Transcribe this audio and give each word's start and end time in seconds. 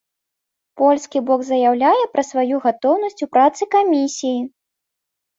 Польскі 0.81 1.19
бок 1.27 1.41
заяўляе 1.49 2.03
пра 2.15 2.23
сваю 2.29 2.55
гатоўнасць 2.63 3.23
у 3.27 3.27
працы 3.35 3.67
камісіі. 3.75 4.41